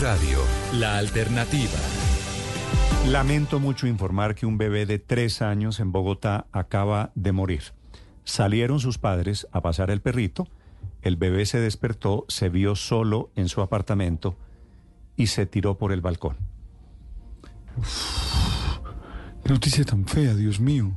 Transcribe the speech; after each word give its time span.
Radio, 0.00 0.38
la 0.74 0.96
alternativa. 0.96 1.78
Lamento 3.08 3.58
mucho 3.58 3.88
informar 3.88 4.36
que 4.36 4.46
un 4.46 4.56
bebé 4.56 4.86
de 4.86 5.00
tres 5.00 5.42
años 5.42 5.80
en 5.80 5.90
Bogotá 5.90 6.46
acaba 6.52 7.10
de 7.16 7.32
morir. 7.32 7.62
Salieron 8.22 8.78
sus 8.78 8.98
padres 8.98 9.48
a 9.50 9.60
pasar 9.60 9.90
el 9.90 10.00
perrito. 10.00 10.46
El 11.02 11.16
bebé 11.16 11.46
se 11.46 11.58
despertó, 11.58 12.26
se 12.28 12.48
vio 12.48 12.76
solo 12.76 13.32
en 13.34 13.48
su 13.48 13.60
apartamento 13.60 14.36
y 15.16 15.26
se 15.26 15.46
tiró 15.46 15.78
por 15.78 15.90
el 15.90 16.00
balcón. 16.00 16.36
qué 19.42 19.52
noticia 19.52 19.84
tan 19.84 20.06
fea, 20.06 20.34
Dios 20.34 20.60
mío. 20.60 20.92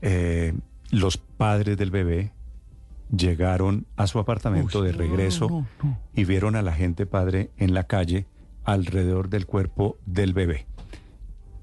Eh, 0.00 0.54
los 0.90 1.18
padres 1.18 1.76
del 1.76 1.90
bebé 1.90 2.32
llegaron 3.16 3.86
a 3.96 4.06
su 4.06 4.18
apartamento 4.18 4.80
Uy, 4.80 4.86
de 4.86 4.92
no, 4.92 4.98
regreso 4.98 5.48
no, 5.48 5.66
no. 5.82 5.98
y 6.14 6.24
vieron 6.24 6.56
a 6.56 6.62
la 6.62 6.72
gente 6.72 7.06
padre 7.06 7.50
en 7.58 7.74
la 7.74 7.84
calle 7.84 8.26
alrededor 8.64 9.28
del 9.28 9.46
cuerpo 9.46 9.98
del 10.06 10.32
bebé. 10.32 10.66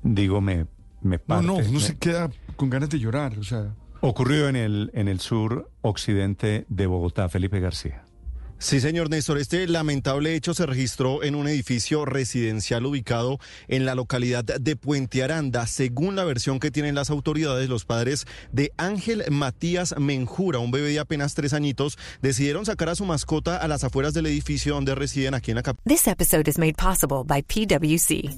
Digo, 0.04 0.42
me, 0.42 0.68
me 1.02 1.18
No, 1.18 1.24
parte. 1.26 1.48
no, 1.48 1.56
uno 1.56 1.72
me- 1.72 1.80
se 1.80 1.98
queda 1.98 2.30
con 2.56 2.70
ganas 2.70 2.90
de 2.90 3.00
llorar, 3.00 3.38
o 3.40 3.44
sea. 3.44 3.74
Ocurrió 4.02 4.48
en 4.48 4.56
el, 4.56 4.92
en 4.94 5.08
el 5.10 5.20
sur 5.20 5.70
occidente 5.82 6.66
de 6.70 6.88
Bogotá, 6.88 7.28
Felipe 7.30 7.60
García. 7.60 8.04
Sí, 8.62 8.82
señor 8.82 9.10
Néstor, 9.10 9.38
este 9.38 9.66
lamentable 9.68 10.36
hecho 10.36 10.54
se 10.54 10.66
registró 10.66 11.24
en 11.24 11.36
un 11.36 11.48
edificio 11.48 12.04
residencial 12.04 12.86
ubicado 12.86 13.40
en 13.70 13.86
la 13.86 13.96
localidad 13.96 14.44
de 14.44 14.76
Puente 14.76 15.24
Aranda. 15.24 15.66
Según 15.66 16.18
la 16.18 16.26
versión 16.26 16.60
que 16.60 16.70
tienen 16.70 16.94
las 16.94 17.10
autoridades, 17.10 17.70
los 17.70 17.86
padres 17.86 18.26
de 18.52 18.74
Ángel 18.76 19.24
Matías 19.32 19.96
Menjura, 19.98 20.60
un 20.60 20.72
bebé 20.72 20.90
de 20.90 21.00
apenas 21.00 21.36
tres 21.36 21.54
añitos, 21.54 21.98
decidieron 22.22 22.66
sacar 22.66 22.90
a 22.90 22.96
su 22.96 23.06
mascota 23.06 23.56
a 23.56 23.68
las 23.70 23.86
afueras 23.86 24.14
del 24.14 24.26
edificio 24.26 24.74
donde 24.74 24.94
residen 24.94 25.36
aquí 25.36 25.52
en 25.52 25.56
la 25.56 25.64
capital. 25.64 25.82
This 25.86 26.10
episode 26.10 26.50
is 26.50 26.58
made 26.58 26.76
possible 26.76 27.24
by 27.26 27.42
PWC. 27.42 28.30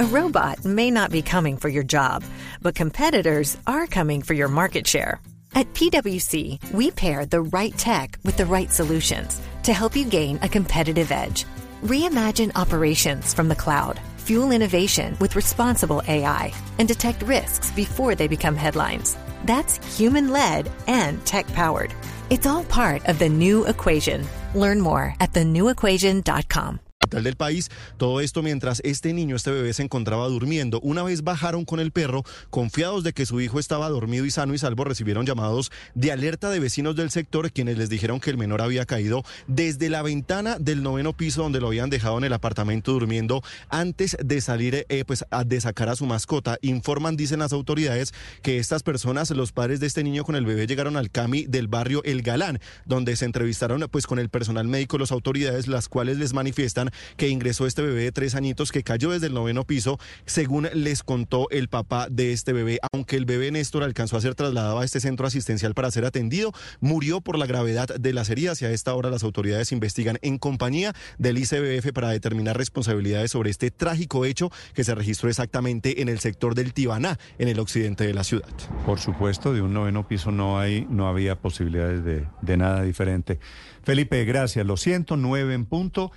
A 0.00 0.04
robot 0.06 0.64
may 0.64 0.90
not 0.90 1.12
be 1.12 1.22
coming 1.22 1.56
for 1.56 1.68
your 1.68 1.84
job, 1.84 2.24
but 2.60 2.74
competitors 2.74 3.56
are 3.64 3.86
coming 3.86 4.22
for 4.22 4.34
your 4.34 4.48
market 4.48 4.88
share. 4.88 5.20
At 5.54 5.72
PWC, 5.74 6.72
we 6.72 6.90
pair 6.90 7.26
the 7.26 7.42
right 7.42 7.76
tech 7.76 8.18
with 8.24 8.36
the 8.36 8.46
right 8.46 8.70
solutions 8.70 9.40
to 9.64 9.72
help 9.72 9.96
you 9.96 10.04
gain 10.04 10.38
a 10.42 10.48
competitive 10.48 11.10
edge. 11.10 11.46
Reimagine 11.82 12.52
operations 12.56 13.34
from 13.34 13.48
the 13.48 13.56
cloud, 13.56 14.00
fuel 14.18 14.52
innovation 14.52 15.16
with 15.20 15.36
responsible 15.36 16.02
AI, 16.08 16.52
and 16.78 16.88
detect 16.88 17.22
risks 17.22 17.70
before 17.72 18.14
they 18.14 18.28
become 18.28 18.56
headlines. 18.56 19.16
That's 19.44 19.98
human 19.98 20.30
led 20.30 20.70
and 20.86 21.24
tech 21.26 21.46
powered. 21.48 21.94
It's 22.30 22.46
all 22.46 22.64
part 22.64 23.06
of 23.08 23.18
the 23.18 23.28
new 23.28 23.66
equation. 23.66 24.26
Learn 24.54 24.80
more 24.80 25.14
at 25.20 25.32
thenewequation.com. 25.32 26.80
del 27.08 27.36
país. 27.36 27.70
Todo 27.96 28.20
esto 28.20 28.42
mientras 28.42 28.80
este 28.84 29.12
niño, 29.12 29.36
este 29.36 29.50
bebé, 29.50 29.72
se 29.72 29.82
encontraba 29.82 30.28
durmiendo. 30.28 30.80
Una 30.80 31.02
vez 31.02 31.22
bajaron 31.22 31.64
con 31.64 31.80
el 31.80 31.90
perro, 31.90 32.24
confiados 32.50 33.04
de 33.04 33.12
que 33.12 33.26
su 33.26 33.40
hijo 33.40 33.58
estaba 33.58 33.88
dormido 33.88 34.24
y 34.24 34.30
sano 34.30 34.54
y 34.54 34.58
salvo, 34.58 34.84
recibieron 34.84 35.26
llamados 35.26 35.70
de 35.94 36.12
alerta 36.12 36.50
de 36.50 36.60
vecinos 36.60 36.96
del 36.96 37.10
sector, 37.10 37.50
quienes 37.52 37.78
les 37.78 37.88
dijeron 37.88 38.20
que 38.20 38.30
el 38.30 38.38
menor 38.38 38.62
había 38.62 38.86
caído 38.86 39.24
desde 39.46 39.90
la 39.90 40.02
ventana 40.02 40.58
del 40.58 40.82
noveno 40.82 41.16
piso 41.16 41.42
donde 41.42 41.60
lo 41.60 41.68
habían 41.68 41.90
dejado 41.90 42.18
en 42.18 42.24
el 42.24 42.32
apartamento 42.32 42.92
durmiendo 42.92 43.42
antes 43.68 44.16
de 44.22 44.40
salir, 44.40 44.86
eh, 44.88 45.04
pues, 45.06 45.24
de 45.46 45.60
sacar 45.60 45.88
a 45.88 45.96
su 45.96 46.06
mascota. 46.06 46.58
Informan, 46.62 47.16
dicen 47.16 47.40
las 47.40 47.52
autoridades, 47.52 48.12
que 48.42 48.58
estas 48.58 48.82
personas, 48.82 49.30
los 49.30 49.52
padres 49.52 49.80
de 49.80 49.86
este 49.86 50.04
niño 50.04 50.24
con 50.24 50.36
el 50.36 50.46
bebé, 50.46 50.66
llegaron 50.66 50.96
al 50.96 51.10
CAMI 51.10 51.46
del 51.46 51.68
barrio 51.68 52.02
El 52.04 52.22
Galán, 52.22 52.60
donde 52.84 53.16
se 53.16 53.24
entrevistaron 53.24 53.86
pues 53.90 54.06
con 54.06 54.18
el 54.18 54.28
personal 54.28 54.66
médico, 54.66 54.98
las 54.98 55.12
autoridades, 55.12 55.68
las 55.68 55.88
cuales 55.88 56.18
les 56.18 56.32
manifiestan 56.32 56.90
que 57.16 57.28
ingresó 57.28 57.66
este 57.66 57.82
bebé 57.82 58.04
de 58.04 58.12
tres 58.12 58.34
añitos 58.34 58.72
que 58.72 58.82
cayó 58.82 59.10
desde 59.10 59.26
el 59.26 59.34
noveno 59.34 59.64
piso, 59.64 59.98
según 60.26 60.68
les 60.74 61.02
contó 61.02 61.48
el 61.50 61.68
papá 61.68 62.08
de 62.10 62.32
este 62.32 62.52
bebé. 62.52 62.78
Aunque 62.92 63.16
el 63.16 63.24
bebé 63.24 63.50
Néstor 63.50 63.82
alcanzó 63.82 64.16
a 64.16 64.20
ser 64.20 64.34
trasladado 64.34 64.78
a 64.80 64.84
este 64.84 65.00
centro 65.00 65.26
asistencial 65.26 65.74
para 65.74 65.90
ser 65.90 66.04
atendido, 66.04 66.52
murió 66.80 67.20
por 67.20 67.38
la 67.38 67.46
gravedad 67.46 67.88
de 67.88 68.12
las 68.12 68.30
heridas 68.30 68.60
y 68.62 68.64
a 68.64 68.70
esta 68.70 68.94
hora 68.94 69.10
las 69.10 69.22
autoridades 69.22 69.72
investigan 69.72 70.18
en 70.22 70.38
compañía 70.38 70.94
del 71.18 71.38
ICBF 71.38 71.92
para 71.92 72.10
determinar 72.10 72.56
responsabilidades 72.56 73.30
sobre 73.30 73.50
este 73.50 73.70
trágico 73.70 74.24
hecho 74.24 74.50
que 74.74 74.84
se 74.84 74.94
registró 74.94 75.28
exactamente 75.28 76.02
en 76.02 76.08
el 76.08 76.20
sector 76.20 76.54
del 76.54 76.72
Tibaná, 76.72 77.18
en 77.38 77.48
el 77.48 77.58
occidente 77.58 78.06
de 78.06 78.14
la 78.14 78.24
ciudad. 78.24 78.48
Por 78.86 79.00
supuesto, 79.00 79.52
de 79.52 79.62
un 79.62 79.72
noveno 79.72 80.06
piso 80.06 80.30
no 80.30 80.58
hay, 80.58 80.86
no 80.88 81.08
había 81.08 81.36
posibilidades 81.36 82.04
de, 82.04 82.26
de 82.42 82.56
nada 82.56 82.82
diferente. 82.82 83.38
Felipe, 83.82 84.24
gracias. 84.24 84.66
Lo 84.66 84.76
siento, 84.76 85.16
nueve 85.16 85.54
en 85.54 85.64
punto. 85.64 86.12